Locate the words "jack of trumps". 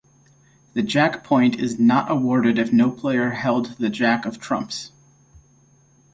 3.91-4.91